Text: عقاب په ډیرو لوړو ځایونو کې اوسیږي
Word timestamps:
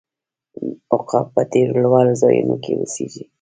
عقاب 0.93 1.25
په 1.35 1.41
ډیرو 1.51 1.75
لوړو 1.83 2.13
ځایونو 2.21 2.55
کې 2.63 2.71
اوسیږي 2.79 3.23